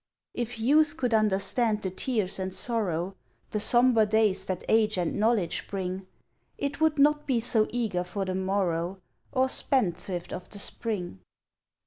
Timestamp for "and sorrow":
2.39-3.13